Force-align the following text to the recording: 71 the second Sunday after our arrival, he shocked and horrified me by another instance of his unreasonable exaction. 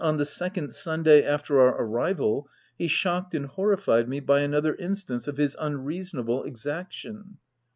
71 0.01 0.17
the 0.17 0.25
second 0.25 0.73
Sunday 0.73 1.23
after 1.23 1.61
our 1.61 1.79
arrival, 1.79 2.49
he 2.75 2.87
shocked 2.87 3.35
and 3.35 3.45
horrified 3.45 4.09
me 4.09 4.19
by 4.19 4.39
another 4.39 4.73
instance 4.73 5.27
of 5.27 5.37
his 5.37 5.55
unreasonable 5.59 6.43
exaction. 6.43 7.37